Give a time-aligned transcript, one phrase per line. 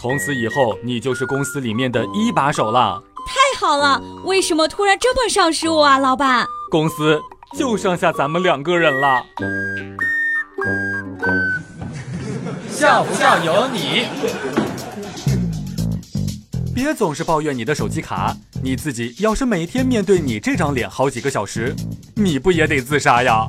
[0.00, 3.02] 从此以后你就是公司里面的一把手了。
[3.26, 6.46] 太好了，为什么突然这么赏识我啊，老板？
[6.70, 7.20] 公司
[7.58, 9.22] 就剩下咱们两个人了。
[12.70, 14.06] 笑不笑由你。
[16.74, 21.76] 别总是抱怨你的手机卡，你自己要是每天面对你这张脸好几个小时，
[22.14, 23.46] 你不也得自杀呀？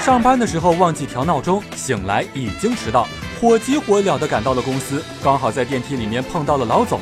[0.00, 3.06] 上班的时候忘记调闹钟，醒来已经迟到，
[3.40, 6.98] 火急火燎地赶到了公司，刚好在电梯里面碰到了老总，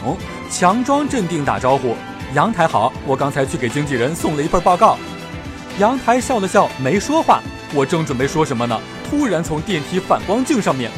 [0.51, 1.97] 强装镇定打招呼
[2.37, 4.98] ：“阳台好，我刚才去给经纪人送了一份报告。”
[5.80, 7.41] 阳台笑了笑，没说话。
[7.73, 8.78] 我正准备说什么呢，
[9.09, 10.91] 突然从电梯反光镜上面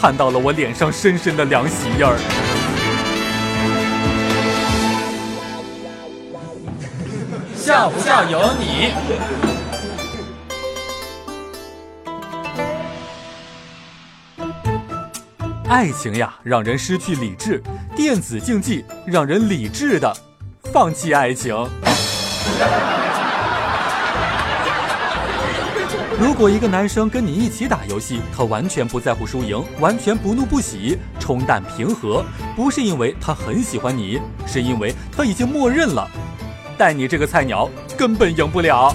[0.00, 2.16] 看到了我脸上深深的凉席印儿。
[7.54, 9.65] 笑不笑由你。
[15.68, 17.60] 爱情呀，让人失去理智；
[17.96, 20.16] 电子竞技让人理智的
[20.72, 21.52] 放弃爱情。
[26.20, 36.08] 如果一个男生跟你一起打游戏，他完全不在乎输赢，完全不怒不喜，冲淡平和，不是因为他很喜欢你，是因为他已经默认了，
[36.78, 38.94] 带你这个菜鸟根本赢不了。